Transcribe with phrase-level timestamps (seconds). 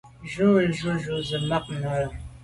[0.31, 0.47] Jù
[0.77, 2.07] jujù ze màa na là.